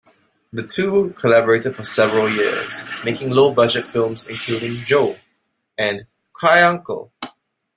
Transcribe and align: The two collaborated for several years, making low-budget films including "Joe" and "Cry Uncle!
The 0.51 0.65
two 0.65 1.13
collaborated 1.15 1.75
for 1.75 1.83
several 1.83 2.27
years, 2.27 2.83
making 3.05 3.29
low-budget 3.29 3.85
films 3.85 4.25
including 4.25 4.77
"Joe" 4.77 5.15
and 5.77 6.07
"Cry 6.33 6.63
Uncle! 6.63 7.13